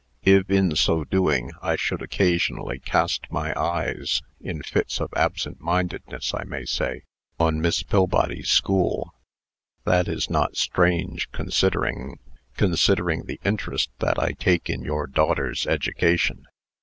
If, 0.25 0.49
in 0.49 0.75
so 0.75 1.03
doing, 1.03 1.51
I 1.61 1.75
should 1.75 2.01
occasionally 2.01 2.79
cast 2.79 3.31
my 3.31 3.53
eyes 3.55 4.23
in 4.39 4.63
fits 4.63 4.99
of 4.99 5.13
absent 5.15 5.61
mindedness, 5.61 6.33
I 6.33 6.43
may 6.43 6.65
say 6.65 7.03
on 7.39 7.61
Miss 7.61 7.83
Pillbody's 7.83 8.49
school, 8.49 9.13
that 9.83 10.07
is 10.07 10.27
not 10.27 10.57
strange, 10.57 11.29
considering 11.31 12.17
considering 12.57 13.25
the 13.25 13.39
interest 13.45 13.91
that 13.99 14.17
I 14.17 14.31
take 14.31 14.71
in 14.71 14.81
your 14.81 15.05
daughter's 15.05 15.67
education. 15.67 16.47